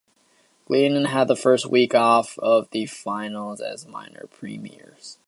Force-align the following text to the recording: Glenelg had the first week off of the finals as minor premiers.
Glenelg 0.65 1.09
had 1.11 1.27
the 1.27 1.35
first 1.35 1.67
week 1.67 1.93
off 1.93 2.39
of 2.39 2.67
the 2.71 2.87
finals 2.87 3.61
as 3.61 3.85
minor 3.85 4.25
premiers. 4.31 5.19